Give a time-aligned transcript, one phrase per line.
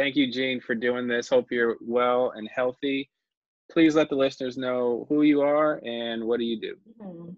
[0.00, 1.28] Thank you, Jean, for doing this.
[1.28, 3.10] Hope you're well and healthy.
[3.70, 6.74] Please let the listeners know who you are and what do you do.
[7.02, 7.32] Mm-hmm.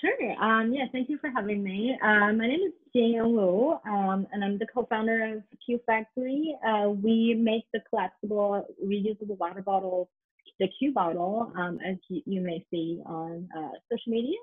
[0.00, 0.32] Sure.
[0.40, 1.98] Um, yeah, thank you for having me.
[2.04, 6.56] Um, my name is Jane Wu, um, and I'm the co-founder of Q Factory.
[6.64, 10.08] Uh, we make the collapsible, reusable water bottle,
[10.60, 14.38] the Q bottle, um, as you, you, may see on uh, social media.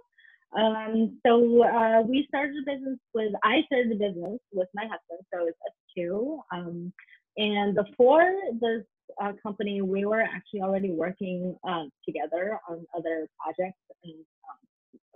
[0.55, 5.25] Um, so uh, we started the business with, I started the business with my husband,
[5.34, 6.39] so it's us two.
[6.52, 6.94] Um,
[7.38, 8.84] and before this
[9.21, 14.13] uh, company, we were actually already working uh, together on other projects and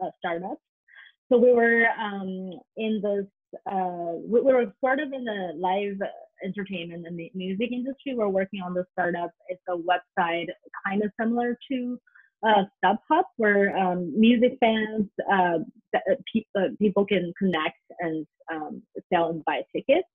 [0.01, 0.61] um, uh, startups.
[1.31, 3.25] So we were um, in this,
[3.71, 5.97] uh, we, we, were sort of in the live
[6.43, 8.15] entertainment and the music industry.
[8.15, 9.31] We're working on the startup.
[9.49, 10.47] It's a website
[10.85, 11.99] kind of similar to
[12.45, 15.59] uh, StubHub, where um, music fans, uh,
[16.33, 20.07] pe- uh, people can connect and um, sell and buy tickets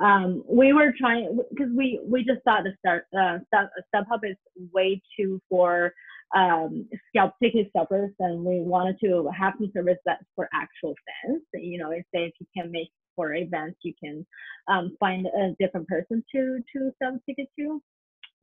[0.00, 4.36] um, we were trying because we we just thought the start uh, Stub, StubHub is
[4.72, 5.92] way too for
[6.36, 11.42] um, scalp ticket scalpers, and we wanted to have some service that's for actual fans.
[11.54, 14.24] You know, say if you can make for events, you can
[14.68, 17.82] um, find a different person to to sell tickets to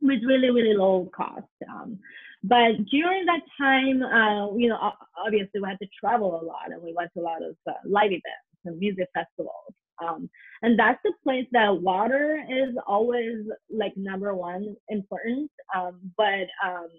[0.02, 1.48] with really really low cost.
[1.70, 2.00] Um,
[2.44, 4.92] but during that time, uh, you know,
[5.26, 7.74] obviously we had to travel a lot, and we went to a lot of uh,
[7.86, 9.74] live events and music festivals.
[10.04, 10.30] Um,
[10.62, 13.38] and that's the place that water is always
[13.70, 15.50] like number one important.
[15.76, 16.90] Um, but um,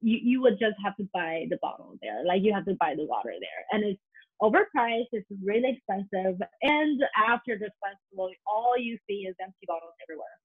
[0.00, 2.24] you, you would just have to buy the bottle there.
[2.24, 3.62] Like you have to buy the water there.
[3.72, 4.00] And it's
[4.42, 6.40] overpriced, it's really expensive.
[6.62, 10.36] And after this festival, all you see is empty bottles everywhere.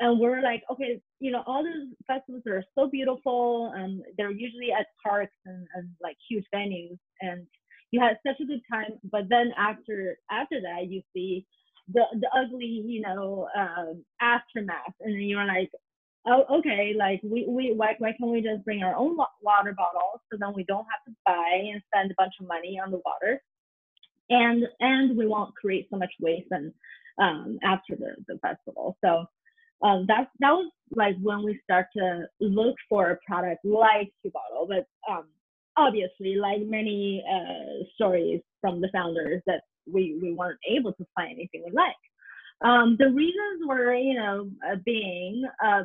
[0.00, 4.72] And we're like, okay, you know, all these festivals are so beautiful and they're usually
[4.72, 6.98] at parks and, and like huge venues.
[7.20, 7.46] And
[7.94, 11.46] you had such a good time but then after after that you see
[11.92, 15.70] the the ugly you know uh, aftermath and then you're like
[16.26, 20.20] oh okay like we, we why, why can't we just bring our own water bottles
[20.30, 23.00] so then we don't have to buy and spend a bunch of money on the
[23.04, 23.40] water
[24.30, 26.72] and and we won't create so much waste and
[27.20, 29.24] um, after the, the festival so
[29.84, 34.32] um, that that was like when we start to look for a product like Q
[34.32, 35.24] Bottle, but um,
[35.76, 41.32] obviously, like many uh, stories from the founders, that we, we weren't able to find
[41.32, 41.94] anything we like.
[42.64, 45.82] Um, the reasons were, you know, uh, being uh,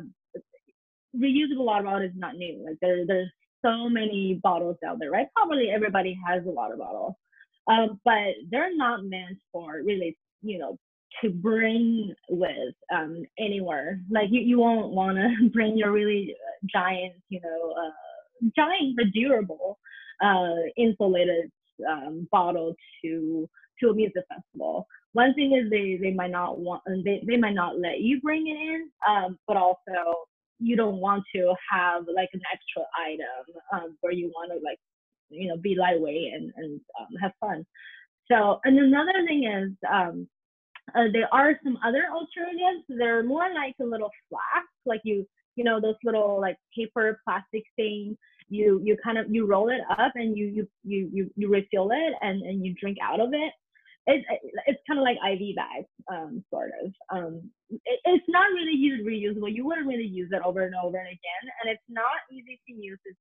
[1.16, 2.64] reusable water bottle is not new.
[2.64, 3.30] Like there, there's
[3.64, 5.26] so many bottles out there, right?
[5.36, 7.18] Probably everybody has a water bottle,
[7.66, 10.78] um, but they're not meant for really, you know,
[11.22, 14.00] to bring with um, anywhere.
[14.10, 16.34] Like you, you won't want to bring your really
[16.72, 19.78] giant, you know, uh, giant but durable
[20.22, 21.50] uh, insulated
[21.88, 23.48] um, bottle to
[23.80, 24.86] to a music festival.
[25.12, 28.46] One thing is they they might not want they, they might not let you bring
[28.46, 30.26] it in, um, but also
[30.58, 34.78] you don't want to have like an extra item um, where you want to like
[35.30, 37.66] you know be lightweight and and um, have fun.
[38.30, 40.28] So and another thing is um,
[40.94, 42.84] uh, there are some other alternatives.
[42.88, 45.26] They're more like a little flask, like you
[45.56, 48.16] you know those little like paper plastic thing
[48.48, 51.90] you you kind of you roll it up and you you you you, you refill
[51.92, 53.52] it and and you drink out of it
[54.06, 54.24] it's
[54.66, 56.92] it's kind of like IV bags, um, sort of.
[57.10, 59.54] Um, it, it's not really used reusable.
[59.54, 62.72] You wouldn't really use it over and over and again, and it's not easy to
[62.72, 62.98] use.
[63.04, 63.18] It's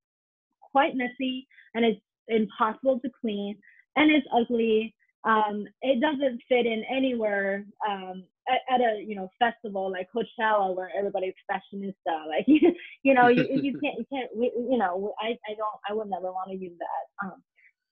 [0.71, 3.57] quite messy, and it's impossible to clean,
[3.95, 4.95] and it's ugly.
[5.25, 10.73] Um, it doesn't fit in anywhere um, at, at, a you know festival like Coachella
[10.73, 12.27] where everybody's fashionista.
[12.27, 16.09] Like you, know you, you can't you can't you know I, I don't I would
[16.09, 17.27] never want to use that.
[17.27, 17.43] Um,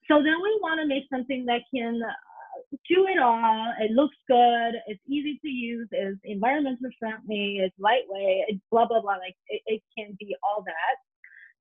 [0.09, 3.73] so then we want to make something that can uh, do it all.
[3.81, 4.75] It looks good.
[4.87, 5.89] It's easy to use.
[5.91, 7.59] It's environmentally friendly.
[7.59, 8.45] It's lightweight.
[8.47, 9.17] It's blah blah blah.
[9.17, 10.95] Like it, it can be all that.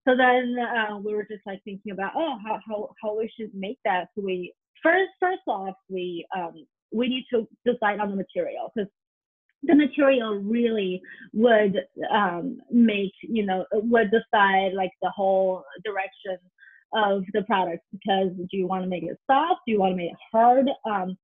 [0.08, 3.52] So then uh, we were just like thinking about oh how how how we should
[3.52, 4.10] make that.
[4.14, 8.90] So we first first off we um, we need to decide on the material because
[9.62, 11.00] the material really
[11.32, 11.76] would
[12.12, 16.38] um, make you know would decide like the whole direction
[16.94, 19.60] of the product because do you want to make it soft?
[19.66, 20.66] Do you want to make it hard?
[20.88, 21.16] Um,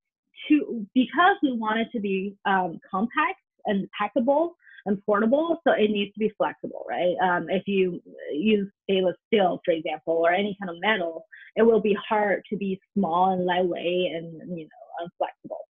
[0.48, 4.50] to because we want it to be um, compact and packable
[4.86, 7.14] and portable so it needs to be flexible right?
[7.22, 8.00] Um, if you
[8.32, 11.26] use stainless steel for example or any kind of metal
[11.56, 15.60] it will be hard to be small and lightweight and you know unflexible.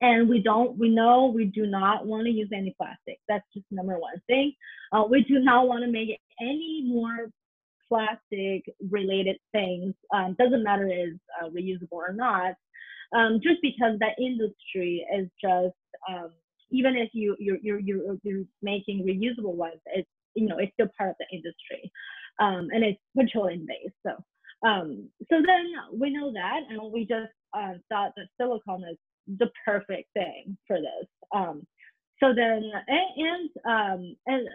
[0.00, 3.18] And we don't we know we do not want to use any plastic.
[3.28, 4.52] That's just number one thing.
[4.92, 7.28] Uh, we do not want to make any more
[7.88, 9.94] plastic related things.
[10.14, 12.54] Um, doesn't matter is uh, reusable or not
[13.14, 15.76] um, just because that industry is just
[16.10, 16.30] um,
[16.72, 20.88] even if you you're you're you're, you're making reusable ones, it's you know it's still
[20.96, 21.90] part of the industry,
[22.40, 23.94] um, and it's petroleum based.
[24.04, 24.12] So
[24.68, 28.96] um, so then we know that, and we just uh, thought that silicone is
[29.38, 31.08] the perfect thing for this.
[31.34, 31.66] Um,
[32.20, 34.48] so then and and, um, and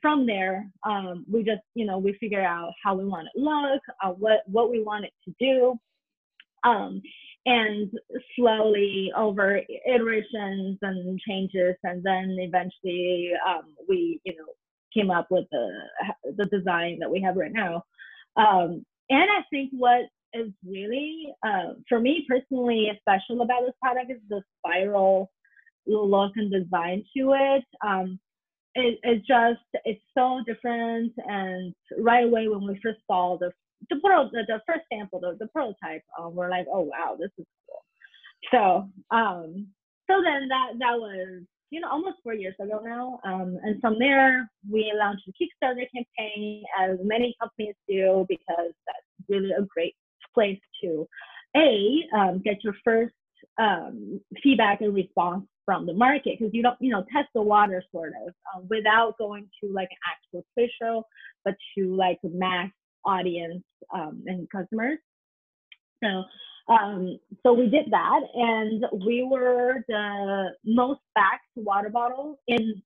[0.00, 3.82] from there, um, we just you know we figure out how we want it look,
[4.02, 5.78] uh, what what we want it to do.
[6.64, 7.02] Um,
[7.46, 7.90] and
[8.36, 14.46] slowly over iterations and changes and then eventually um, we you know
[14.94, 15.68] came up with the
[16.36, 17.84] the design that we have right now.
[18.36, 20.02] Um, and i think what
[20.34, 25.30] is really uh, for me personally special about this product is the spiral
[25.86, 27.64] look and design to it.
[27.86, 28.18] Um,
[28.74, 33.52] it, just it's so different and right away when we first saw the
[33.90, 37.30] the, pro, the, the first sample, the, the prototype, um, we're like, oh wow, this
[37.38, 37.82] is cool.
[38.50, 39.68] So um,
[40.10, 43.98] so then that that was you know almost four years ago now, um, and from
[43.98, 49.94] there we launched a Kickstarter campaign, as many companies do, because that's really a great
[50.34, 51.06] place to
[51.56, 53.14] a um, get your first
[53.58, 57.82] um, feedback and response from the market because you don't you know test the water
[57.92, 61.04] sort of um, without going to like an actual trade show
[61.44, 62.70] but to like a mass
[63.04, 63.62] audience
[63.92, 64.98] um, and customers.
[66.02, 66.24] So,
[66.72, 72.82] um, so we did that, and we were the most backed water bottle in,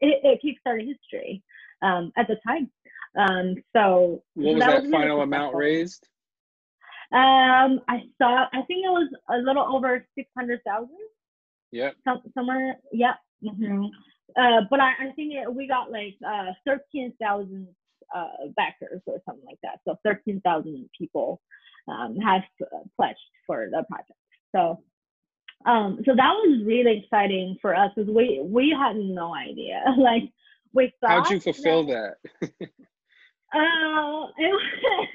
[0.00, 1.42] in, in Kickstarter history
[1.82, 2.70] um, at the time.
[3.16, 6.08] Um, so what was that, that was final really amount raised?
[7.12, 8.46] Um, I saw.
[8.52, 10.98] I think it was a little over six hundred thousand.
[11.70, 11.94] Yep.
[12.04, 12.76] Some, somewhere.
[12.92, 13.14] Yep.
[13.44, 13.84] Mm-hmm.
[14.36, 17.68] Uh, but I, I think it, we got like uh, thirteen thousand
[18.14, 19.80] uh, backers or something like that.
[19.86, 21.40] So 13,000 people
[21.88, 22.42] um, have
[22.96, 24.18] pledged for the project.
[24.54, 24.82] So
[25.66, 29.82] um, so that was really exciting for us because we we had no idea.
[29.98, 30.24] like
[30.72, 31.10] we thought.
[31.10, 32.16] How'd you fulfill that?
[32.40, 32.50] that?
[33.54, 34.62] uh, it was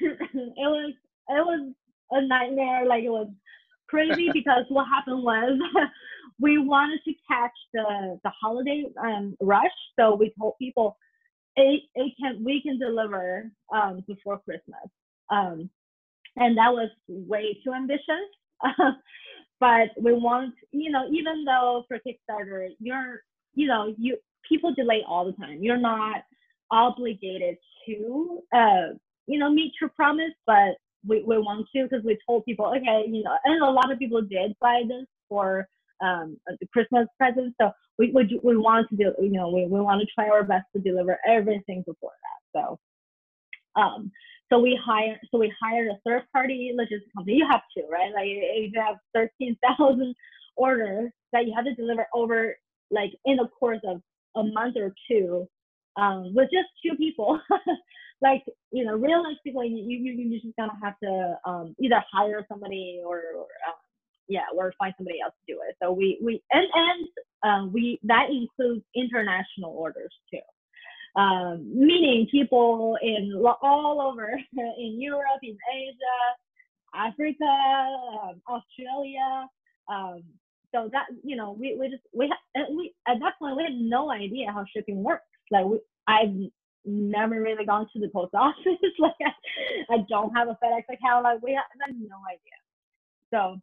[0.00, 0.92] it was
[1.28, 1.72] it was
[2.10, 2.84] a nightmare.
[2.86, 3.28] Like it was
[3.88, 5.58] crazy because what happened was
[6.40, 9.66] we wanted to catch the the holiday um, rush.
[9.98, 10.96] So we told people
[11.56, 14.88] it, it can we can deliver um, before Christmas.
[15.30, 15.70] Um,
[16.36, 18.04] and that was way too ambitious.
[19.60, 23.22] but we want, you know, even though for Kickstarter, you're,
[23.54, 24.16] you know, you
[24.48, 25.62] people delay all the time.
[25.62, 26.22] You're not
[26.70, 27.56] obligated
[27.86, 28.94] to, uh,
[29.26, 30.76] you know, meet your promise, but
[31.06, 33.98] we, we want to because we told people, okay, you know, and a lot of
[33.98, 35.68] people did buy this for
[36.00, 37.54] um, the Christmas presents.
[37.60, 40.42] So we, we, we want to do, you know, we, we want to try our
[40.42, 42.60] best to deliver everything before that.
[42.60, 44.10] So, um,
[44.50, 47.36] so we hire, so we hired a third party logistics company.
[47.36, 48.12] You have to, right?
[48.12, 50.14] Like if you have 13,000
[50.56, 52.56] orders that you have to deliver over
[52.90, 54.02] like in the course of
[54.36, 55.46] a month or two,
[55.96, 57.38] um, with just two people,
[58.22, 58.42] like,
[58.72, 63.18] you know, realistically, you, you, you just gonna have to, um, either hire somebody or,
[63.36, 63.74] or um,
[64.30, 65.76] yeah, or find somebody else to do it.
[65.82, 67.08] So we we and and
[67.42, 74.30] um, we that includes international orders too, um, meaning people in all over
[74.78, 76.18] in Europe, in Asia,
[76.94, 77.44] Africa,
[78.22, 79.48] um, Australia.
[79.88, 80.22] Um,
[80.72, 82.32] so that you know we we just we
[82.70, 85.24] we at that point we had no idea how shipping works.
[85.50, 86.36] Like we, I've
[86.84, 88.94] never really gone to the post office.
[89.00, 91.24] like I, I don't have a FedEx account.
[91.24, 92.58] Like we have, I have no idea.
[93.34, 93.60] So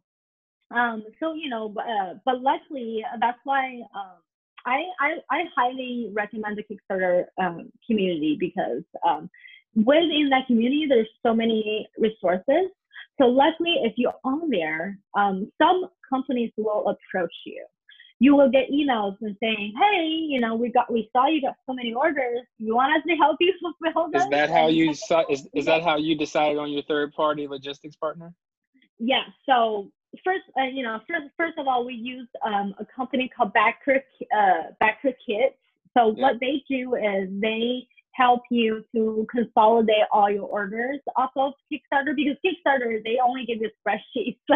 [0.70, 4.18] um, so you know, uh, but luckily uh, that's why um,
[4.66, 9.30] I, I, I highly recommend the Kickstarter um, community because um,
[9.74, 12.70] within that community there's so many resources.
[13.20, 17.64] So luckily, if you're on there, um, some companies will approach you.
[18.20, 21.54] You will get emails and saying, "Hey, you know, we got we saw you got
[21.66, 22.40] so many orders.
[22.58, 24.90] You want us to help you fulfill them?" Is that how you?
[25.30, 28.34] Is, is that how you decided on your third party logistics partner?
[28.98, 29.22] Yeah.
[29.46, 29.92] So
[30.24, 34.02] first, uh, you know, first, first of all, we use um, a company called Backer,
[34.36, 35.58] uh, Backer Kit.
[35.96, 36.22] So yeah.
[36.22, 37.86] what they do is they
[38.18, 43.58] help you to consolidate all your orders off of Kickstarter because Kickstarter they only give
[43.60, 44.38] you spreadsheets.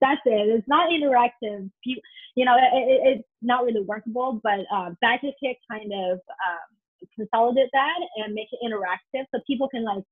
[0.00, 0.48] That's it.
[0.48, 1.70] It's not interactive.
[1.84, 1.96] You,
[2.34, 4.40] you know, it, it, it's not really workable.
[4.42, 9.68] But uh, Backer Kit kind of um, consolidate that and make it interactive so people
[9.68, 10.04] can like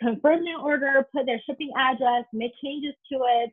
[0.00, 3.52] confirm their order, put their shipping address, make changes to it,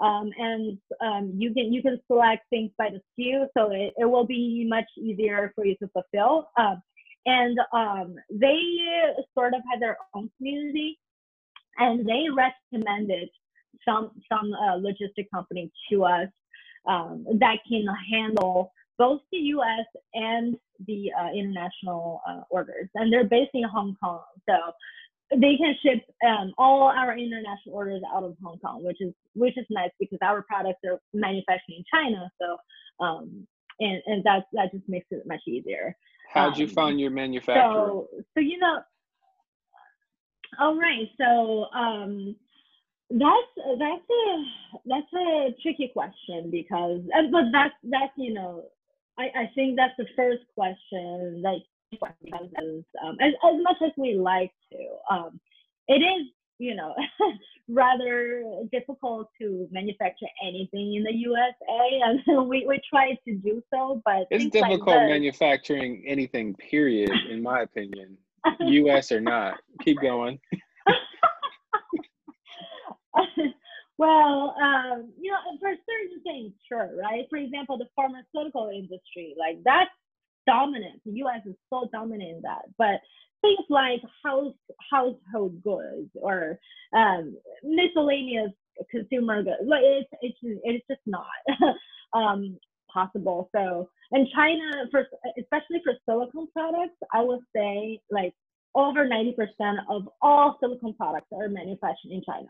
[0.00, 4.04] um, and um, you can you can select things by the SKU, so it, it
[4.04, 6.48] will be much easier for you to fulfill.
[6.58, 6.82] Um,
[7.26, 8.60] and um, they
[9.34, 10.98] sort of had their own community,
[11.78, 13.28] and they recommended
[13.84, 16.28] some some uh, logistic company to us
[16.88, 19.86] um, that can handle both the U.S.
[20.14, 24.22] and the uh, international uh, orders, and they're based in Hong Kong.
[24.48, 24.56] So
[25.30, 29.56] they can ship um, all our international orders out of Hong Kong, which is which
[29.56, 32.30] is nice because our products are manufactured in China.
[32.40, 33.46] So um,
[33.78, 35.96] and and that that just makes it much easier.
[36.32, 37.86] How'd you um, find your manufacturer?
[37.86, 38.80] So so you know,
[40.58, 41.08] all right.
[41.18, 42.36] So um,
[43.10, 44.44] that's that's a
[44.86, 48.64] that's a tricky question because but that's that's you know
[49.18, 51.58] I, I think that's the first question that
[52.02, 55.14] um, as, as much as we like to.
[55.14, 55.40] Um,
[55.88, 56.26] it is,
[56.58, 56.94] you know,
[57.68, 64.02] rather difficult to manufacture anything in the USA, and we, we try to do so,
[64.04, 66.54] but it's difficult like manufacturing anything.
[66.54, 68.16] Period, in my opinion,
[68.60, 69.58] US or not.
[69.82, 70.38] Keep going.
[73.98, 77.26] well, um, you know, for certain things, sure, right?
[77.28, 79.90] For example, the pharmaceutical industry, like that's
[80.46, 81.00] dominant.
[81.04, 81.42] The U.S.
[81.46, 82.62] is so dominant in that.
[82.78, 83.00] But
[83.42, 84.54] things like house
[84.90, 86.58] household goods or
[86.96, 88.52] um, miscellaneous
[88.90, 91.26] consumer goods, like it's it's it's just not
[92.14, 92.58] um,
[92.92, 93.48] possible.
[93.54, 95.06] So in China, for
[95.38, 98.34] especially for silicone products, I would say like
[98.74, 99.34] over 90%
[99.88, 102.48] of all silicone products are manufactured in China.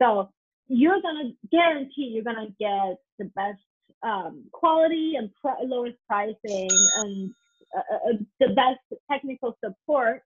[0.00, 0.30] So
[0.68, 3.60] you're gonna guarantee you're gonna get the best
[4.02, 7.34] um, quality and pr- lowest pricing and
[7.76, 8.78] uh, uh, uh, the best
[9.10, 10.22] technical support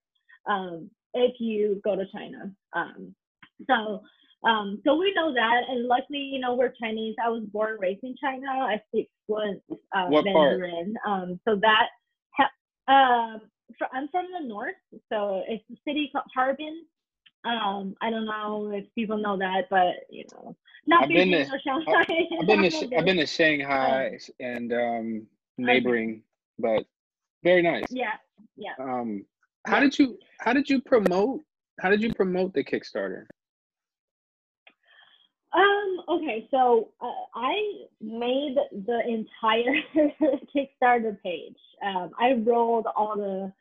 [0.47, 2.53] um, if you go to China.
[2.73, 3.15] Um,
[3.69, 4.03] so
[4.43, 7.15] um, so we know that, and luckily, you know, we're Chinese.
[7.23, 8.47] I was born raised in China.
[8.49, 10.95] I speak fluent uh, what Mandarin.
[11.07, 11.89] Um, so that
[12.37, 12.53] ha-
[12.89, 13.43] um,
[13.93, 14.75] I'm from the north,
[15.13, 16.85] so it's a city called Harbin.
[17.45, 20.57] Um, I don't know if people know that, but you know,
[20.87, 22.05] not I've been to, Shanghai.
[22.41, 26.23] I've been to I've been to Shanghai and um, neighboring,
[26.59, 26.85] but
[27.43, 27.85] very nice.
[27.89, 28.13] Yeah,
[28.57, 28.73] yeah.
[28.79, 29.25] Um,
[29.67, 29.81] how yeah.
[29.81, 31.41] did you how did you promote
[31.81, 33.25] how did you promote the Kickstarter?
[35.53, 37.55] Um, okay, so uh, I
[38.01, 39.83] made the entire
[40.55, 41.57] Kickstarter page.
[41.85, 43.53] Um, I rolled all the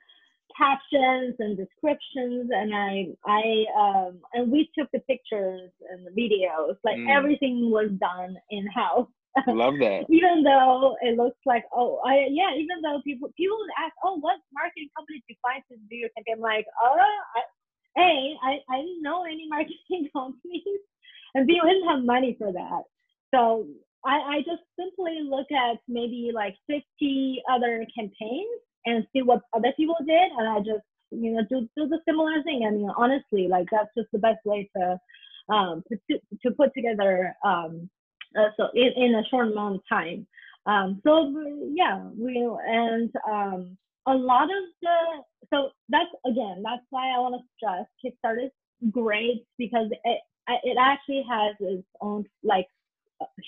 [0.60, 3.42] captions and descriptions and I I
[3.80, 6.76] um and we took the pictures and the videos.
[6.84, 7.10] Like mm.
[7.10, 9.08] everything was done in house.
[9.48, 10.04] Love that.
[10.10, 14.18] even though it looks like, oh, I, yeah, even though people people would ask, oh,
[14.20, 16.36] what marketing company do you find to do your campaign?
[16.38, 18.12] I'm like, oh, I, A,
[18.44, 20.82] I, I didn't know any marketing companies,
[21.36, 22.84] and B, we didn't have money for that.
[23.34, 23.68] So
[24.06, 29.74] I, I just simply look at maybe like 50 other campaigns and see what other
[29.78, 32.66] people did, and I just, you know, do, do the similar thing.
[32.68, 35.00] I mean, honestly, like that's just the best way to
[35.54, 37.90] um, to, to put together um,
[38.38, 40.28] uh, so in, in a short amount of time.
[40.66, 41.34] Um, so
[41.74, 43.78] yeah, we and um,
[44.08, 48.92] a lot of the so that's again that's why I want to stress Kickstarter is
[48.92, 50.20] great because it
[50.64, 52.68] it actually has its own like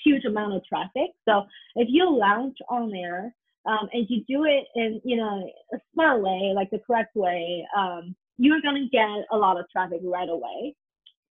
[0.04, 1.10] huge amount of traffic.
[1.28, 1.44] So
[1.76, 3.34] if you launch on there
[3.66, 7.66] um, and you do it in you know a smart way, like the correct way,
[7.76, 10.74] um, you're gonna get a lot of traffic right away.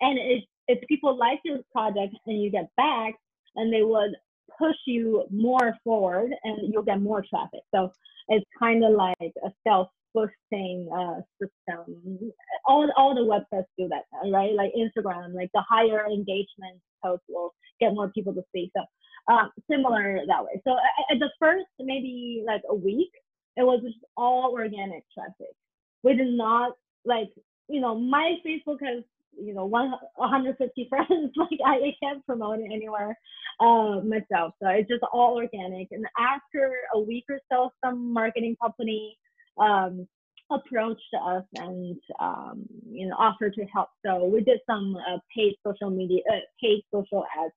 [0.02, 3.16] And if if people like your project and you get back,
[3.56, 4.16] and they would
[4.58, 7.62] push you more forward and you'll get more traffic.
[7.74, 7.92] So
[8.28, 12.32] it's kind of like a self boosting uh, system.
[12.68, 14.54] All, all the websites do that, right?
[14.54, 18.72] Like Instagram, like the higher engagement posts will get more people to see.
[18.75, 20.62] So um, similar that way.
[20.66, 20.75] So
[21.12, 23.12] at the first maybe like a week,
[23.58, 25.56] it was just all organic traffic.
[26.04, 26.74] We did not
[27.06, 27.30] like,
[27.68, 29.04] you know, my Facebook has
[29.38, 31.32] you know, one, 150 friends.
[31.36, 33.18] like I, I can't promote it anywhere
[33.60, 34.54] uh, myself.
[34.62, 35.89] So it's just all organic.
[35.92, 39.18] And after a week or so, some marketing company
[39.60, 40.08] um,
[40.51, 43.89] approached us and um, you know offered to help.
[44.06, 47.54] So we did some uh, paid social media, uh, paid social ads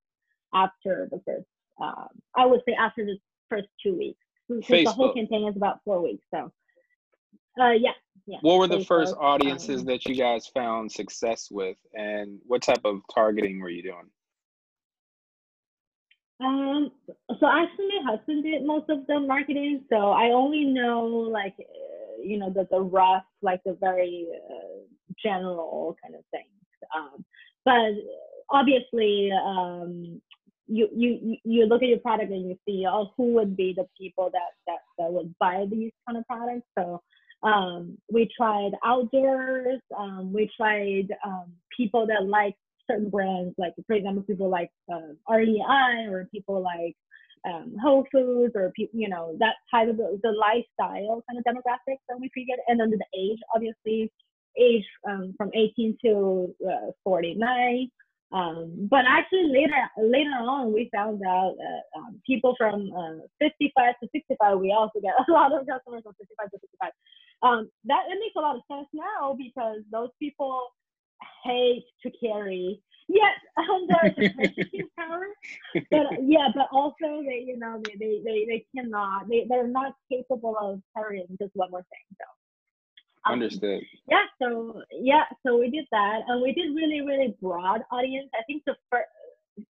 [0.54, 1.46] after the first.
[1.80, 3.16] Um, I would say after the
[3.48, 4.18] first two weeks.
[4.48, 6.24] Because the whole campaign is about four weeks.
[6.32, 6.52] So
[7.60, 7.92] uh, yeah,
[8.26, 8.38] yeah.
[8.40, 12.84] What were the first audiences um, that you guys found success with, and what type
[12.84, 14.10] of targeting were you doing?
[16.40, 16.90] Um,
[17.38, 21.54] so actually, my husband did most of the marketing, so I only know like,
[22.24, 24.84] you know, the the rough, like the very uh,
[25.22, 26.46] general kind of things.
[26.94, 27.24] Um,
[27.64, 27.92] but
[28.50, 30.20] obviously, um,
[30.66, 33.86] you you you look at your product and you see, oh, who would be the
[33.98, 36.66] people that that that would buy these kind of products.
[36.78, 37.02] So
[37.42, 39.80] um, we tried outdoors.
[39.96, 42.54] Um, we tried um, people that like
[42.90, 46.96] certain brands, like for example, people like uh, REI or people like
[47.46, 52.02] um, Whole Foods or you know that type of the, the lifestyle kind of demographics
[52.08, 54.10] that we figured, and then the age, obviously,
[54.58, 57.90] age um, from 18 to uh, 49.
[58.32, 61.54] Um, but actually later later on we found out
[61.94, 66.14] um, people from uh, 55 to 65 we also get a lot of customers from
[66.16, 66.92] 55 to 65
[67.42, 70.72] um, that it makes a lot of sense now because those people
[71.42, 75.26] hate to carry yes under the purchasing power
[75.90, 79.94] but yeah but also they you know they they they, they cannot they, they're not
[80.10, 82.24] capable of carrying just one more thing so
[83.24, 83.82] um, Understood.
[84.08, 88.28] Yeah, so yeah, so we did that, and we did really, really broad audience.
[88.34, 89.08] I think the first,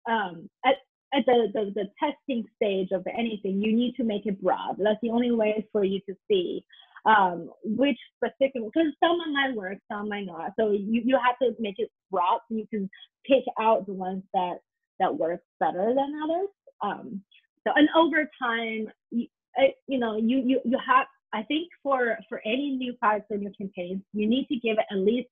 [0.09, 0.77] um, at
[1.13, 4.77] at the, the the testing stage of anything, you need to make it broad.
[4.79, 6.65] That's the only way for you to see
[7.07, 10.53] um, which specific because some might work, some might not.
[10.59, 12.89] So you you have to make it broad so you can
[13.27, 14.59] pick out the ones that
[14.99, 16.49] that work better than others.
[16.83, 17.23] Um,
[17.67, 19.27] so and over time, you,
[19.87, 23.53] you know, you you you have I think for for any new products or new
[23.59, 25.29] campaigns, you need to give it at least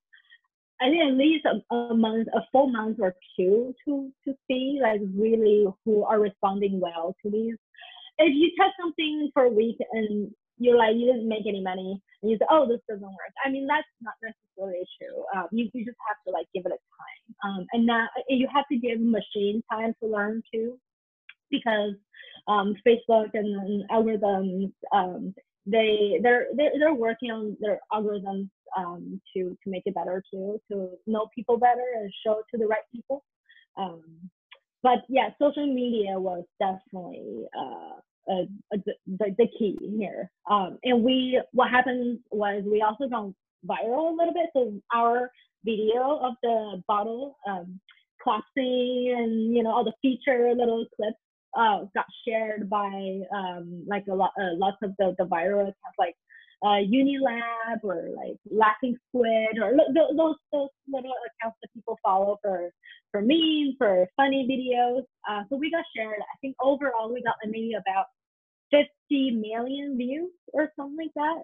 [0.81, 4.79] I think at least a, a, month, a full month or two to to see
[4.81, 7.57] like really who are responding well to these.
[8.19, 12.01] If you test something for a week and you're like you didn't make any money
[12.23, 15.25] and you say oh this doesn't work, I mean that's not necessarily true.
[15.37, 18.49] Um, you you just have to like give it a time, um, and now you
[18.53, 20.79] have to give machine time to learn too,
[21.51, 21.95] because
[22.49, 25.35] um, Facebook and, algorithms um,
[25.67, 30.61] they they're they're, they're working on their algorithms um, to to make it better too,
[30.71, 33.25] to know people better and show it to the right people.
[33.77, 34.03] Um,
[34.83, 38.01] but yeah, social media was definitely uh,
[38.71, 40.31] the, the key here.
[40.51, 43.35] Um, and we what happened was we also gone
[43.67, 44.51] viral a little bit.
[44.53, 45.31] So our
[45.65, 47.81] video of the bottle um,
[48.23, 51.19] collapsing and you know all the feature little clips
[51.57, 55.99] uh, got shared by um, like a lot, uh, lots of the, the viral accounts
[55.99, 56.15] like
[56.63, 62.39] uh, UNILAD or like Laughing Squid or those, those those little accounts that people follow
[62.43, 62.71] for
[63.11, 65.05] for memes for funny videos.
[65.29, 66.19] Uh, so we got shared.
[66.21, 68.07] I think overall we got maybe about
[68.71, 71.43] 50 million views or something like that.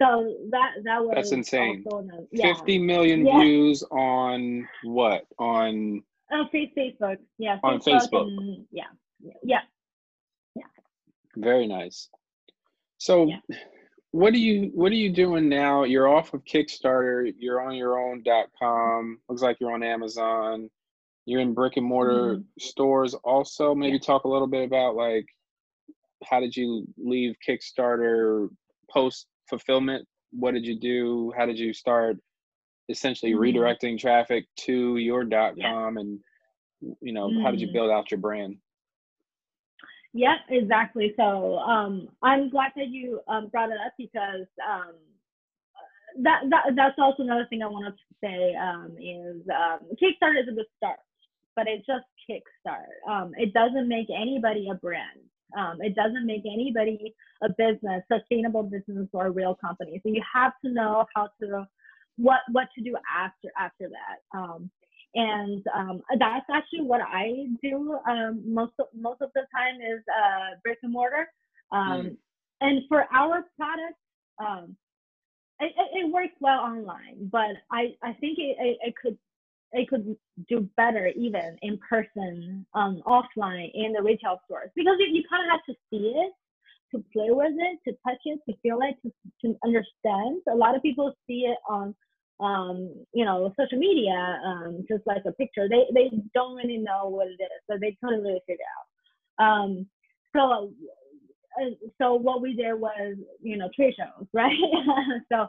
[0.00, 1.84] So that that was that's insane.
[2.30, 2.54] yeah.
[2.54, 3.40] 50 million yeah.
[3.40, 6.02] views on what on?
[6.30, 7.16] Oh, Facebook.
[7.38, 7.58] Yeah.
[7.64, 8.28] On Facebook.
[8.28, 8.84] And, yeah
[9.42, 9.60] yeah
[10.54, 10.62] yeah
[11.36, 12.08] very nice
[12.98, 13.56] so yeah.
[14.12, 17.98] what are you what are you doing now you're off of kickstarter you're on your
[17.98, 20.70] own dot com looks like you're on amazon
[21.26, 22.42] you're in brick and mortar mm-hmm.
[22.58, 25.26] stores also maybe talk a little bit about like
[26.24, 28.48] how did you leave kickstarter
[28.90, 32.16] post fulfillment what did you do how did you start
[32.88, 33.58] essentially mm-hmm.
[33.58, 36.00] redirecting traffic to your dot com yeah.
[36.00, 36.18] and
[37.00, 37.42] you know mm-hmm.
[37.42, 37.72] how did you mm.
[37.72, 38.56] build out your brand
[40.14, 41.14] yeah, exactly.
[41.16, 44.94] So um, I'm glad that you um, brought it up because um,
[46.22, 50.48] that, that that's also another thing I wanted to say um, is um, Kickstarter is
[50.50, 50.98] a good start,
[51.56, 53.10] but it's just Kickstart.
[53.10, 55.20] Um, it doesn't make anybody a brand.
[55.80, 60.00] It doesn't make anybody a business, sustainable business or a real company.
[60.02, 61.66] So you have to know how to
[62.16, 64.38] what what to do after after that
[65.14, 70.02] and um, that's actually what I do um, most of, most of the time is
[70.08, 71.26] uh, brick and mortar.
[71.72, 72.16] Um, mm.
[72.60, 73.98] And for our product,
[74.38, 74.76] um,
[75.60, 79.18] it, it, works well online, but I, I think it, it, it, could
[79.72, 80.16] it could
[80.48, 85.44] do better even in person, um, offline in the retail stores because you, you kind
[85.44, 86.32] of have to see it
[86.90, 89.12] to play with it, to touch it, to feel it, to,
[89.44, 90.40] to understand.
[90.50, 91.94] A lot of people see it on
[92.40, 95.68] um, you know, social media, um, just like a picture.
[95.68, 99.44] They they don't really know what it is, so they couldn't really figure out.
[99.44, 99.86] Um,
[100.34, 100.70] so
[101.60, 104.56] uh, so what we did was, you know, trade shows, right?
[105.32, 105.48] so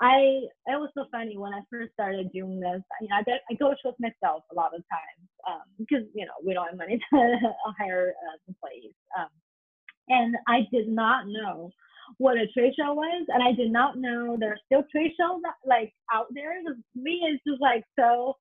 [0.00, 2.82] I it was so funny when I first started doing this.
[3.00, 6.26] You know, I, get, I go shows myself a lot of times um, because you
[6.26, 7.38] know we don't have money to
[7.78, 9.28] hire uh, employees, um,
[10.08, 11.70] and I did not know
[12.18, 15.40] what a trade show was, and I did not know there are still trade shows
[15.64, 16.54] like out there.
[16.62, 18.36] Because me, it's just like so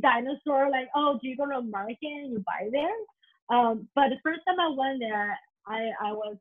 [0.00, 0.70] dinosaur.
[0.70, 3.56] Like, oh, do you go to a market and you buy there?
[3.56, 6.36] Um, but the first time I went there, I I was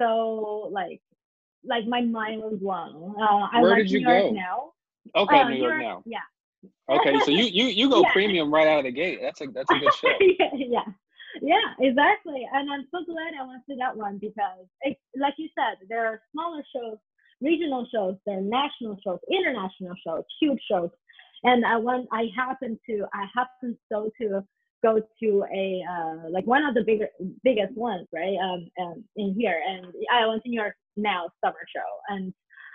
[0.00, 1.00] so like
[1.64, 3.14] like my mind was blown.
[3.20, 4.30] Uh, I Where like did you New York go?
[4.32, 4.72] now.
[5.14, 6.02] Okay, uh, New York, York now.
[6.06, 6.18] Yeah.
[6.88, 8.12] Okay, so you you you go yeah.
[8.12, 9.20] premium right out of the gate.
[9.22, 10.08] That's a that's a good show.
[10.20, 10.92] yeah, yeah
[11.42, 12.46] yeah, exactly.
[12.52, 16.06] And I'm so glad I went to that one because, it, like you said, there
[16.06, 16.98] are smaller shows,
[17.40, 20.90] regional shows, there are national shows, international shows, huge shows.
[21.44, 24.44] And I went, I happened to, I happened so to
[24.82, 27.08] go to a uh, like one of the bigger
[27.44, 28.36] biggest ones, right?
[28.42, 32.32] Um, um, in here, and I went to New York now summer show, and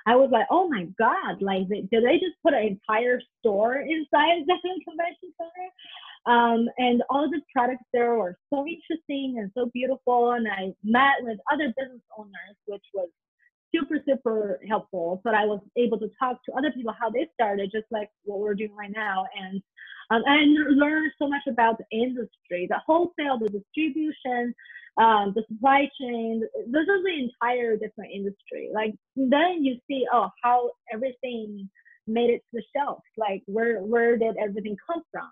[0.07, 3.75] I was like, oh my god, like they, did they just put an entire store
[3.75, 5.69] inside the convention center?
[6.25, 11.21] Um, and all the products there were so interesting and so beautiful, and I met
[11.21, 13.09] with other business owners, which was
[13.73, 15.21] super super helpful.
[15.23, 18.39] So I was able to talk to other people how they started, just like what
[18.39, 19.61] we're doing right now, and
[20.11, 24.53] um, and learn so much about the industry, the wholesale, the distribution,
[24.97, 26.41] um, the supply chain.
[26.67, 28.69] This is the entire different industry.
[28.73, 31.69] Like then you see, oh, how everything
[32.07, 32.99] made it to the shelf.
[33.17, 35.31] Like where where did everything come from?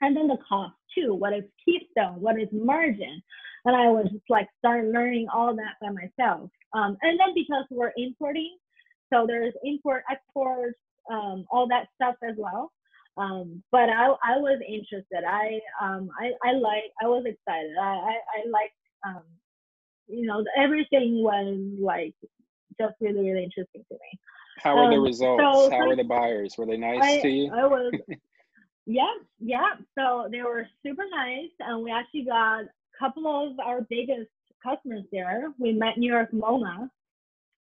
[0.00, 1.14] And then the cost too.
[1.14, 2.20] What is keystone?
[2.20, 3.22] What is margin?
[3.64, 6.50] And I was just like start learning all that by myself.
[6.72, 8.56] Um, and then because we're importing,
[9.12, 10.74] so there's import, export,
[11.10, 12.72] um, all that stuff as well.
[13.16, 15.24] Um, but I, I was interested.
[15.26, 17.72] I, um, I, I like, I was excited.
[17.80, 18.72] I, I, I like,
[19.06, 19.22] um,
[20.06, 22.14] you know, everything was like
[22.78, 24.20] just really, really interesting to me.
[24.58, 25.42] How were the um, results?
[25.42, 26.54] So, How were the buyers?
[26.56, 27.52] Were they nice I, to you?
[27.52, 27.92] I was,
[28.86, 29.74] yeah, yeah.
[29.96, 32.68] So they were super nice, and we actually got a
[32.98, 34.30] couple of our biggest
[34.64, 35.52] customers there.
[35.58, 36.88] We met New York MoMA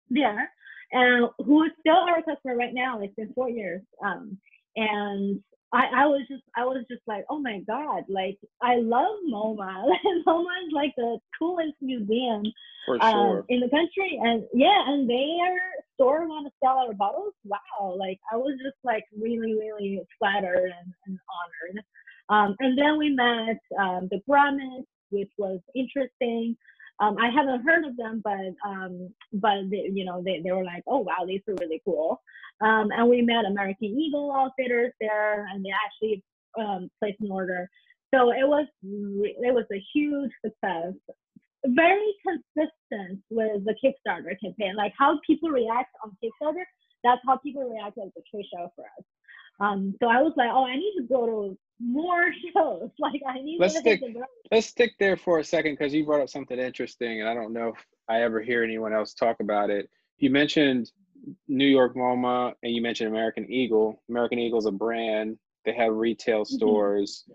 [0.09, 0.49] there,
[0.91, 3.01] and who is still our customer right now.
[3.01, 3.81] It's been four years.
[4.03, 4.37] Um,
[4.75, 5.41] and
[5.73, 9.85] I, I was just I was just like, oh my god, like I love MoMA.
[10.27, 12.43] MoMA is like the coolest museum
[13.01, 15.57] um, in the country, and yeah, and their
[15.95, 17.33] store want to sell our bottles.
[17.45, 21.83] Wow, like I was just like really really flattered and, and honored.
[22.29, 26.55] Um, and then we met um, the Brahmins, which was interesting.
[26.99, 30.63] Um, I haven't heard of them, but um, but they, you know they, they were
[30.63, 32.21] like, oh wow, these are really cool.
[32.61, 36.23] Um, and we met American Eagle outfitters there, and they actually
[36.59, 37.69] um, placed an order.
[38.13, 40.93] So it was it was a huge success,
[41.65, 44.75] very consistent with the Kickstarter campaign.
[44.75, 46.63] Like how people react on Kickstarter,
[47.03, 49.05] that's how people react at the trade show for us.
[49.59, 52.89] Um, so I was like, oh, I need to go to more shows.
[52.99, 54.01] Like I need let's to stick,
[54.51, 57.53] let's stick there for a second because you brought up something interesting, and I don't
[57.53, 59.89] know if I ever hear anyone else talk about it.
[60.17, 60.91] You mentioned
[61.47, 64.01] New York MoMA and you mentioned American Eagle.
[64.09, 65.37] American Eagle is a brand.
[65.65, 66.55] They have retail mm-hmm.
[66.55, 67.23] stores.
[67.23, 67.33] Mm-hmm.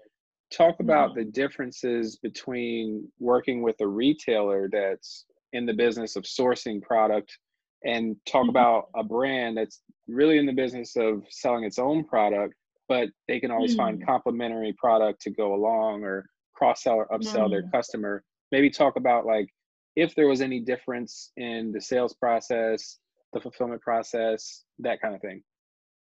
[0.53, 1.21] Talk about mm-hmm.
[1.21, 7.37] the differences between working with a retailer that's in the business of sourcing product
[7.85, 8.51] and talk mm-hmm.
[8.51, 12.55] about a brand that's really in the business of selling its own product,
[12.89, 14.07] but they can always find mm.
[14.07, 18.23] complementary product to go along or cross sell or upsell their customer.
[18.53, 19.49] Maybe talk about like
[19.97, 22.99] if there was any difference in the sales process,
[23.33, 25.43] the fulfillment process, that kind of thing.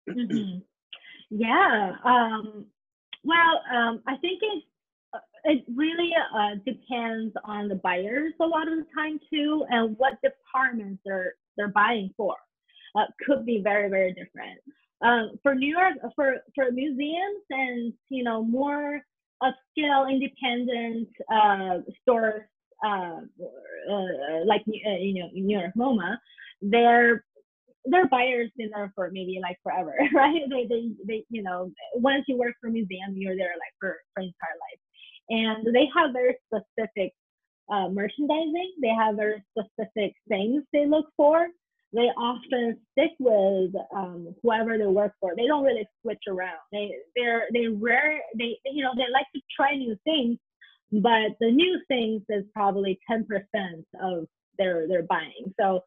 [0.09, 0.59] Mm-hmm.
[1.30, 1.92] Yeah.
[2.04, 2.66] Um,
[3.24, 4.64] well, um, I think it
[5.14, 9.96] uh, it really uh, depends on the buyers a lot of the time too, and
[9.98, 12.35] what departments they're they're buying for.
[12.96, 14.59] Uh, could be very very different.
[15.02, 19.02] Um, for New York, for for museums and you know more
[19.42, 22.42] upscale independent uh, stores
[22.85, 23.20] uh,
[23.90, 26.16] uh, like uh, you know New York MoMA,
[26.62, 27.24] they're
[27.88, 30.42] they're buyers in there for maybe like forever, right?
[30.51, 33.96] They, they, they, you know, once you work for a museum, you're there like for,
[34.14, 34.81] for entire life.
[35.29, 37.12] And they have very specific
[37.70, 38.75] uh, merchandising.
[38.81, 41.49] They have very specific things they look for.
[41.92, 45.35] They often stick with um, whoever they work for.
[45.37, 46.59] They don't really switch around.
[46.72, 50.38] They, they're, they rare, they, you know, they like to try new things,
[50.92, 53.25] but the new things is probably 10%
[54.03, 54.27] of
[54.59, 55.55] their, their buying.
[55.59, 55.81] So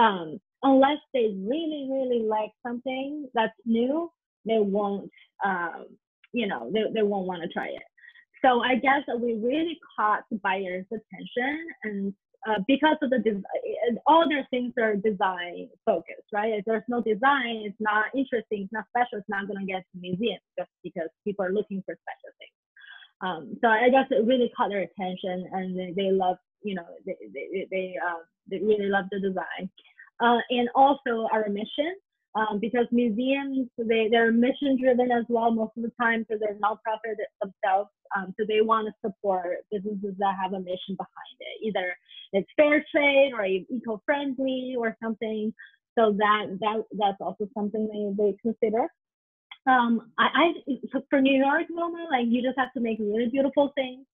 [0.00, 4.10] um, unless they really, really like something that's new,
[4.46, 5.10] they won't,
[5.44, 5.86] um,
[6.32, 7.82] you know, they, they won't want to try it.
[8.44, 12.14] So I guess we really caught the buyer's attention and
[12.48, 16.54] uh, because of the design, all their things are design focused, right?
[16.54, 19.84] If there's no design, it's not interesting, it's not special, it's not going to get
[19.92, 22.56] to museums just because people are looking for special things.
[23.20, 26.86] Um, so I guess it really caught their attention and they, they love, you know,
[27.04, 29.68] they, they, they, uh, they really love the design
[30.20, 31.94] uh, and also our mission.
[32.36, 36.54] Um, because museums they they're mission driven as well most of the time because they're
[36.62, 41.66] nonprofit themselves um, so they want to support businesses that have a mission behind it
[41.66, 41.92] either
[42.32, 45.52] it's fair trade or eco-friendly or something
[45.98, 48.86] so that that that's also something they, they consider
[49.66, 50.52] um, I, I
[50.92, 54.06] so for New York MoMA like you just have to make really beautiful things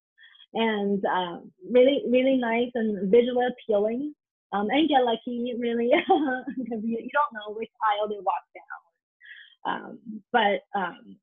[0.55, 1.39] and uh,
[1.71, 4.15] really really nice and visually appealing
[4.53, 5.91] um, and get lucky really
[6.59, 8.83] because you, you don't know which aisle they walk down.
[9.67, 11.17] Um, but um,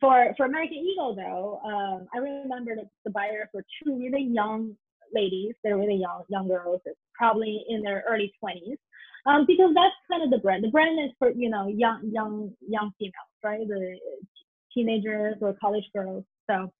[0.00, 4.76] for for American Eagle though, um, I remember that the buyers were two really young
[5.14, 5.54] ladies.
[5.64, 6.82] They're really young young girls,
[7.14, 8.78] probably in their early twenties.
[9.26, 10.64] Um, because that's kind of the brand.
[10.64, 13.66] The brand is for you know young young young females, right?
[13.66, 13.98] The
[14.72, 16.24] teenagers or college girls.
[16.48, 16.72] So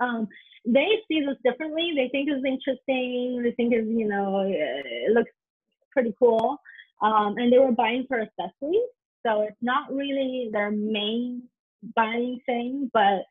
[0.00, 0.28] um,
[0.66, 1.92] they see this differently.
[1.96, 3.42] They think it's interesting.
[3.42, 5.30] They think it's you know it looks
[5.92, 6.58] pretty cool.
[7.02, 8.90] Um, and they were buying for accessories,
[9.26, 11.44] so it's not really their main
[11.96, 13.22] buying thing, but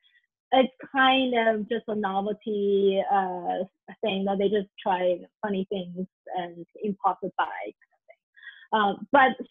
[0.52, 3.64] it's kind of just a novelty uh,
[4.02, 8.22] thing that they just try funny things and impulsive buy kind of thing.
[8.74, 9.46] Um, but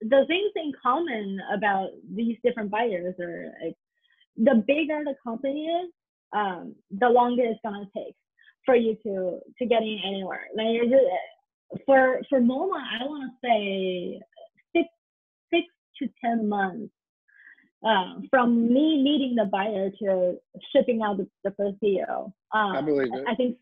[0.00, 3.76] the things in common about these different buyers are like,
[4.36, 5.90] the bigger the company is,
[6.32, 8.14] um, the longer it's gonna take
[8.64, 10.46] for you to to getting anywhere.
[10.56, 10.80] Like
[11.86, 14.20] for for MoMA, I want to say
[14.74, 14.88] six
[15.52, 15.66] six
[15.98, 16.92] to ten months
[17.86, 20.36] uh, from me meeting the buyer to
[20.72, 22.34] shipping out the, the first deal.
[22.52, 23.24] Um, I believe it.
[23.26, 23.56] I think,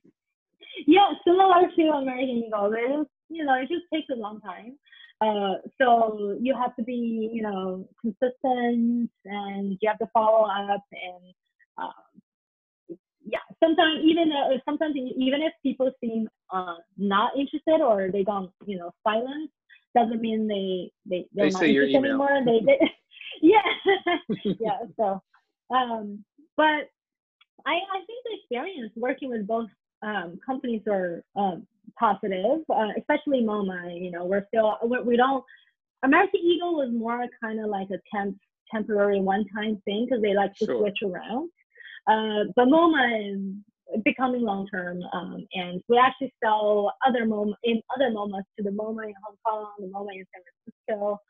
[0.87, 4.77] yeah, similar to American Eagle, it is, you know, it just takes a long time.
[5.21, 10.85] Uh, so you have to be, you know, consistent and you have to follow up
[10.93, 11.35] and,
[11.77, 11.93] um,
[13.63, 18.79] sometimes even uh, sometimes even if people seem uh, not interested or they don't, you
[18.79, 19.51] know, silent,
[19.97, 22.41] doesn't mean they they they're they not interested anymore.
[22.45, 22.79] They, they
[23.43, 23.63] yeah,
[24.61, 24.79] yeah.
[24.97, 25.23] So,
[25.75, 26.25] um,
[26.57, 26.89] but
[27.67, 29.69] I I think the experience working with both
[30.03, 31.67] um, companies are um,
[31.99, 34.01] positive, uh, especially MoMA.
[34.01, 35.45] You know, we're still we're, we don't.
[36.05, 38.37] American Eagle was more kind of like a temp
[38.71, 40.79] temporary one time thing because they like to sure.
[40.81, 41.51] switch around.
[42.09, 47.81] Uh, but MoMA is becoming long term, um, and we actually sell other MoMA in
[47.95, 50.43] other MoMAs to the MoMA in Hong Kong, the MoMA in San
[50.87, 51.21] Francisco,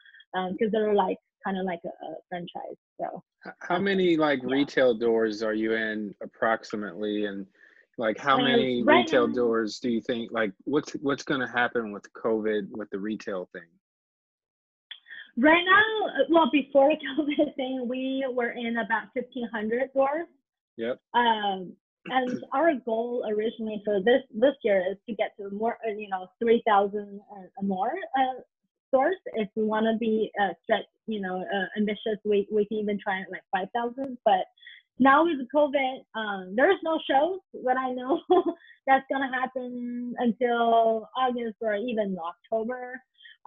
[0.52, 2.76] because um, they're like kind of like a, a, franchise.
[3.00, 3.22] So
[3.60, 4.54] how many like yeah.
[4.54, 7.46] retail doors are you in approximately and
[7.96, 11.48] like how many right retail now, doors do you think like what's what's going to
[11.48, 13.62] happen with covid with the retail thing
[15.36, 20.26] right now well before the covid thing we were in about 1500 doors
[20.78, 21.72] yep um
[22.06, 26.08] and our goal originally for this this year is to get to more uh, you
[26.08, 28.40] know 3000 uh, more uh,
[28.88, 32.78] stores if we want to be uh, stretch you know, uh, ambitious, we, we can
[32.78, 34.18] even try it like 5,000.
[34.24, 34.44] But
[34.98, 38.20] now with COVID, um, there's no shows that I know
[38.86, 43.00] that's going to happen until August or even October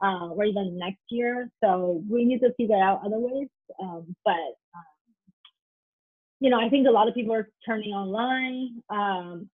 [0.04, 1.50] uh, or even next year.
[1.64, 3.48] So we need to figure out other ways.
[3.82, 4.58] Um, but,
[6.42, 8.82] you know, I think a lot of people are turning online.
[8.90, 9.50] Um,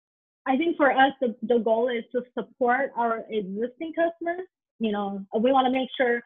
[0.45, 4.47] I think for us, the, the goal is to support our existing customers.
[4.79, 6.21] You know, we want to make sure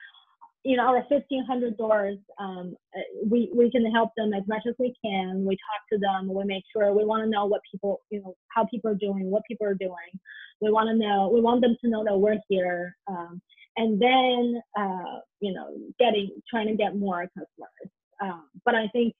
[0.68, 4.74] you know, our 1500 doors, um, uh, we, we can help them as much as
[4.78, 5.46] we can.
[5.46, 6.34] We talk to them.
[6.34, 9.32] We make sure we want to know what people, you know, how people are doing,
[9.32, 10.12] what people are doing.
[10.60, 12.98] We want to know, we want them to know that we're here.
[13.08, 13.42] Um,
[13.78, 17.92] and then, uh, you know, getting, trying to get more customers.
[18.22, 19.14] Um, but I think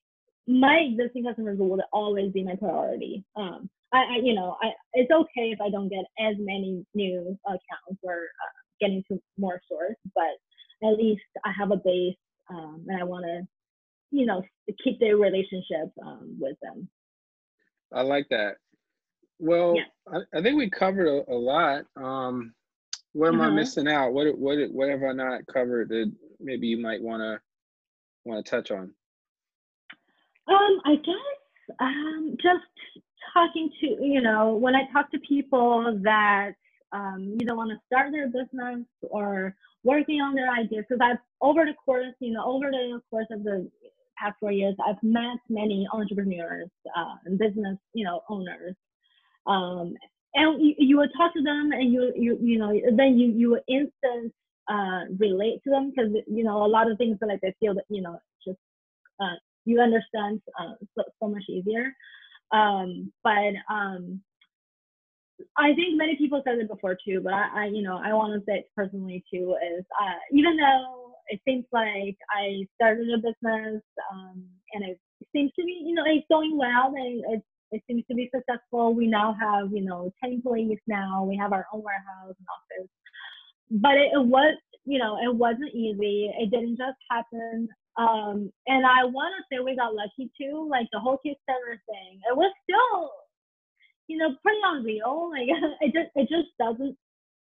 [0.48, 3.24] my existing customers will always be my priority.
[3.36, 7.38] Um, I, I, you know, I, it's okay if I don't get as many new
[7.46, 12.16] accounts or uh, getting to more stores, but at least I have a base
[12.50, 13.48] um, and I want to,
[14.12, 14.42] you know,
[14.84, 16.88] keep their relationship um, with them.
[17.94, 18.56] I like that.
[19.40, 19.84] Well, yeah.
[20.34, 21.86] I, I, think we covered a, a lot.
[21.96, 22.54] Um,
[23.14, 23.56] what am I mm-hmm.
[23.56, 24.14] missing out?
[24.14, 27.40] What what what have I not covered that maybe you might want to
[28.26, 28.94] want to touch on?
[30.50, 32.66] Um, I guess um, just
[33.34, 36.52] talking to you know when I talk to people that
[36.94, 41.66] um, either want to start their business or working on their ideas because I've over
[41.66, 43.70] the course, you know, over the course of the
[44.20, 48.76] past four years, I've met many entrepreneurs uh, and business, you know, owners.
[49.48, 49.96] Um,
[50.36, 53.52] and you, you would talk to them and you, you, you know, then you, you
[53.52, 54.34] would instant
[54.70, 57.86] uh, relate to them because, you know, a lot of things like they feel that,
[57.90, 58.60] you know, just
[59.22, 59.36] uh,
[59.68, 61.94] you understand uh, so, so much easier.
[62.52, 64.22] Um, but um,
[65.58, 68.34] I think many people said it before too, but I, I you know, I want
[68.34, 73.18] to say it personally too is uh, even though it seems like I started a
[73.18, 75.00] business um, and it
[75.36, 78.96] seems to be, you know, it's going well and it, it seems to be successful.
[78.96, 81.26] We now have, you know, 10 employees now.
[81.26, 82.90] We have our own warehouse and office.
[83.70, 86.32] But it, it was, you know, it wasn't easy.
[86.40, 87.68] It didn't just happen.
[87.98, 90.68] Um, and I want to say we got lucky too.
[90.70, 93.12] Like the whole Kickstarter thing, it was still
[94.08, 95.32] you know, pretty unreal.
[95.32, 95.48] Like
[95.82, 96.98] it just it just doesn't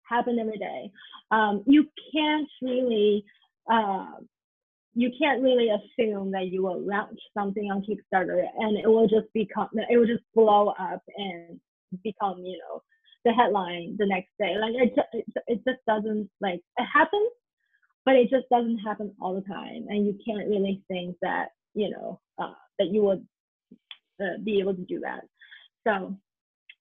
[0.08, 0.90] happen every day.
[1.30, 3.24] Um, you can't really
[3.70, 4.16] uh,
[4.94, 9.32] you can't really assume that you will launch something on Kickstarter and it will just
[9.32, 11.60] become it will just blow up and
[12.02, 12.82] become you know
[13.24, 14.54] the headline the next day.
[14.60, 17.30] Like it it, it just doesn't like it happens,
[18.04, 21.90] but it just doesn't happen all the time, and you can't really think that you
[21.90, 23.26] know uh, that you would
[24.20, 25.24] uh, be able to do that.
[25.86, 26.16] So,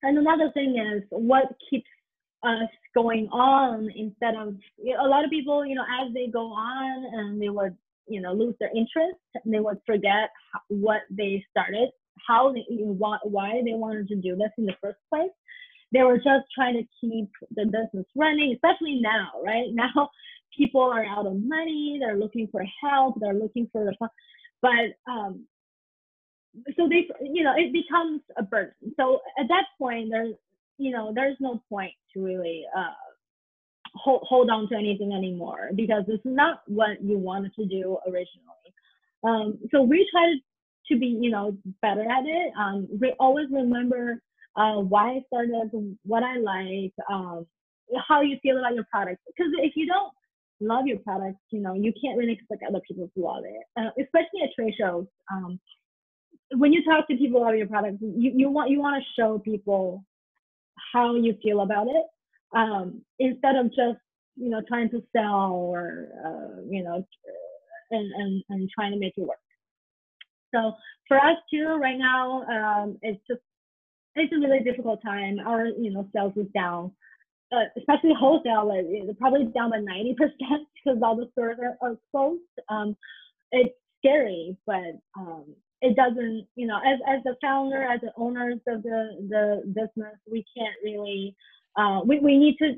[0.03, 1.88] and another thing is what keeps
[2.43, 6.27] us going on instead of you know, a lot of people, you know, as they
[6.27, 7.75] go on and they would,
[8.07, 10.29] you know, lose their interest, they would forget
[10.67, 11.89] what they started,
[12.27, 15.31] how they, why they wanted to do this in the first place.
[15.93, 19.67] They were just trying to keep the business running, especially now, right?
[19.73, 20.09] Now
[20.57, 24.09] people are out of money, they're looking for help, they're looking for the,
[24.61, 25.45] but um,
[26.77, 28.73] so they, you know, it becomes a burden.
[28.97, 30.35] So at that point, there's,
[30.77, 32.93] you know, there's no point to really uh,
[33.95, 38.69] hold, hold on to anything anymore because it's not what you wanted to do originally.
[39.23, 40.33] Um, so we try
[40.89, 42.53] to, be, you know, better at it.
[42.59, 44.21] Um, we always remember
[44.55, 47.47] uh, why I started, what I like, um,
[48.07, 49.21] how you feel about your product.
[49.25, 50.11] Because if you don't
[50.59, 53.89] love your product, you know, you can't really expect other people to love it, uh,
[54.01, 55.05] especially at trade shows.
[55.31, 55.59] Um,
[56.55, 59.39] when you talk to people about your product, you, you want you want to show
[59.39, 60.03] people
[60.93, 62.05] how you feel about it
[62.55, 63.99] um, instead of just
[64.35, 67.05] you know trying to sell or uh, you know
[67.91, 69.37] and, and and trying to make it work.
[70.53, 70.73] So
[71.07, 73.41] for us too, right now, um, it's just
[74.15, 75.39] it's a really difficult time.
[75.45, 76.91] Our you know sales is down,
[77.53, 78.71] uh, especially wholesale.
[78.73, 82.41] It's probably down by ninety percent because all the stores are, are closed.
[82.69, 82.95] Um,
[83.51, 85.45] it's scary, but um,
[85.81, 90.15] it doesn't, you know, as as the founder, as the owners of the the business,
[90.29, 91.35] we can't really.
[91.77, 92.73] Uh, we we need to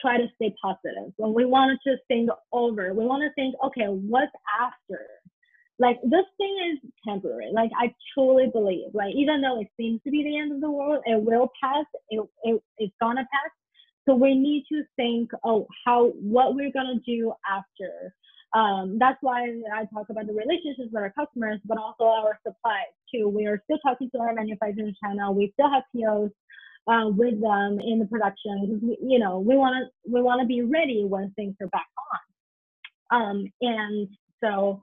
[0.00, 1.12] try to stay positive.
[1.16, 5.00] When we want to think over, we want to think, okay, what's after?
[5.78, 7.50] Like this thing is temporary.
[7.52, 10.70] Like I truly believe, like even though it seems to be the end of the
[10.70, 11.84] world, it will pass.
[12.08, 13.50] It, it it's gonna pass.
[14.08, 18.14] So we need to think, oh, how what we're gonna do after
[18.54, 19.42] um, that's why
[19.74, 23.28] I talk about the relationships with our customers, but also our supplies too.
[23.28, 25.34] We are still talking to our manufacturing channel.
[25.34, 26.30] We still have POs
[26.86, 30.46] uh, with them in the production we, you know we want to we want to
[30.46, 31.86] be ready when things are back
[33.10, 33.20] on.
[33.20, 34.08] Um, and
[34.42, 34.82] so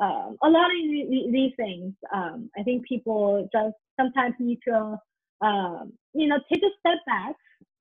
[0.00, 4.98] um, a lot of these things, um, I think people just sometimes need to
[5.42, 7.34] um, you know take a step back,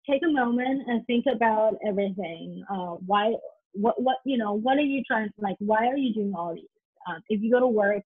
[0.10, 2.63] take a moment, and think about everything.
[2.72, 3.34] Uh, why
[3.74, 6.54] what what you know what are you trying to like why are you doing all
[6.54, 6.63] these
[7.08, 8.04] um, if you go to work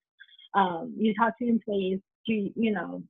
[0.55, 3.03] um, you talk to employees do you, you know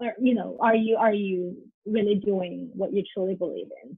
[0.00, 3.96] or, you know are you are you really doing what you truly believe in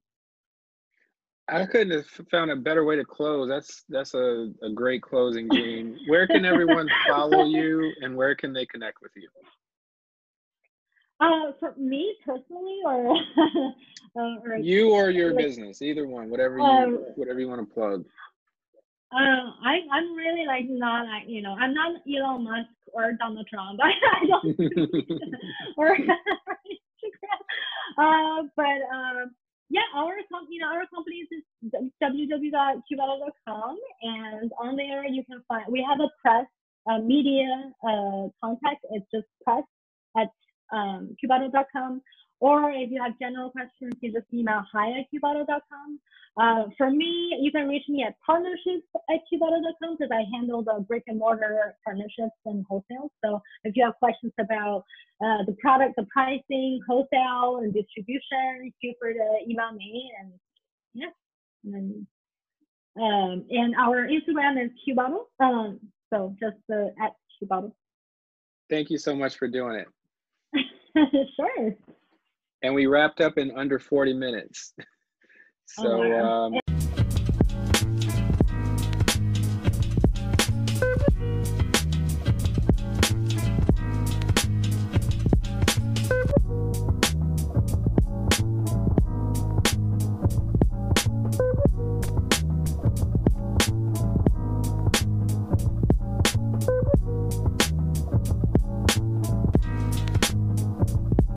[1.51, 3.49] I couldn't have found a better way to close.
[3.49, 5.99] That's that's a, a great closing, Jean.
[6.07, 9.31] Where can everyone follow you and where can they connect with you?
[11.21, 13.17] Uh, for me personally, or,
[14.17, 17.61] uh, or you or your like, business, either one, whatever you um, whatever you want
[17.61, 18.05] to plug.
[19.11, 23.49] Uh, I I'm really like not like you know I'm not Elon Musk or Donald
[23.53, 23.81] Trump.
[23.83, 23.91] I,
[24.27, 24.45] don't
[25.77, 25.97] or
[27.99, 29.35] uh, but um
[29.71, 31.45] yeah, our company, you know, our company is
[32.03, 36.47] www.qbattle.com, and on there you can find we have a press
[36.91, 38.85] uh, media uh, contact.
[38.93, 39.65] It's just press
[40.17, 40.29] at
[40.73, 42.03] um, qbattle.com.
[42.41, 46.01] Or if you have general questions, you just email hi at qbattle.com.
[46.41, 50.85] Uh, for me, you can reach me at partnerships at qbattle.com because I handle the
[50.87, 53.11] brick and mortar partnerships and wholesale.
[53.25, 54.85] So if you have questions about
[55.21, 60.13] uh, the product, the pricing, wholesale, and distribution, feel free to email me.
[60.21, 60.33] And
[60.95, 61.11] yeah,
[61.64, 62.07] and,
[62.97, 65.25] um, and our Instagram is qbattle.
[65.41, 65.81] Um,
[66.12, 67.73] so just uh, at qbattle.
[68.71, 69.89] Thank you so much for doing it.
[71.36, 71.74] sure.
[72.62, 74.74] And we wrapped up in under 40 minutes.
[75.66, 76.46] so, oh, wow.
[76.46, 76.78] um,